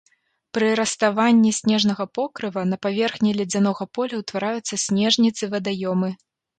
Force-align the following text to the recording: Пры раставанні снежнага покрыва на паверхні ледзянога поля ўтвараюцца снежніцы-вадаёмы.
Пры 0.57 0.69
раставанні 0.79 1.51
снежнага 1.59 2.07
покрыва 2.19 2.65
на 2.71 2.81
паверхні 2.87 3.37
ледзянога 3.43 3.83
поля 4.01 4.15
ўтвараюцца 4.27 4.85
снежніцы-вадаёмы. 4.89 6.09